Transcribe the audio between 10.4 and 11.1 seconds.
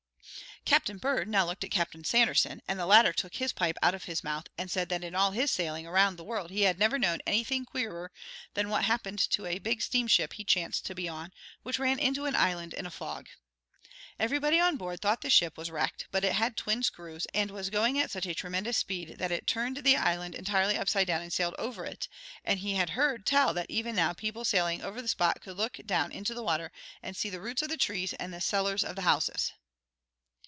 chanced to be